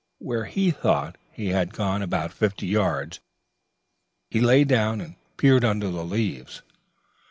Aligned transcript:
When 0.17 0.45
he 0.47 0.71
thought 0.71 1.15
he 1.31 1.49
had 1.49 1.75
gone 1.75 2.01
about 2.01 2.33
fifty 2.33 2.65
yards, 2.65 3.19
he 4.31 4.41
lay 4.41 4.63
down 4.63 4.99
and 4.99 5.15
peered 5.37 5.63
under 5.63 5.91
the 5.91 6.03
leaves. 6.03 6.63